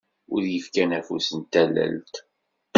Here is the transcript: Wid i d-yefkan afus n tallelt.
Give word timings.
Wid 0.31 0.45
i 0.45 0.49
d-yefkan 0.51 0.91
afus 0.99 1.27
n 1.37 1.39
tallelt. 1.51 2.15